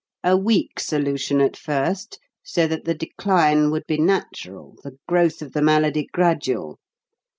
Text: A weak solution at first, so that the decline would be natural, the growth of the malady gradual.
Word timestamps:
A 0.23 0.35
weak 0.35 0.79
solution 0.79 1.39
at 1.41 1.55
first, 1.55 2.17
so 2.43 2.65
that 2.65 2.85
the 2.85 2.95
decline 2.95 3.69
would 3.69 3.85
be 3.85 3.99
natural, 3.99 4.73
the 4.81 4.97
growth 5.07 5.43
of 5.43 5.53
the 5.53 5.61
malady 5.61 6.07
gradual. 6.11 6.79